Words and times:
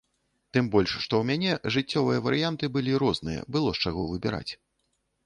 Тым 0.55 0.67
больш, 0.75 0.93
што 1.03 1.13
ў 1.19 1.23
мяне 1.29 1.51
жыццёвыя 1.75 2.23
варыянты 2.29 2.71
былі 2.79 2.97
розныя, 3.05 3.45
было 3.57 3.69
з 3.77 3.89
чаго 3.89 4.07
выбіраць. 4.15 4.51